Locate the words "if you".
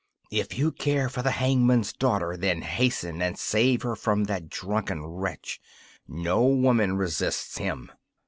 0.31-0.71